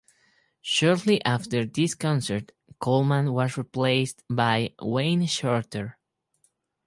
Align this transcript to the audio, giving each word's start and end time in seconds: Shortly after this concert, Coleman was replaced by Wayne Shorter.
Shortly 0.63 1.23
after 1.23 1.63
this 1.63 1.93
concert, 1.93 2.53
Coleman 2.79 3.33
was 3.33 3.55
replaced 3.55 4.23
by 4.27 4.73
Wayne 4.81 5.27
Shorter. 5.27 5.99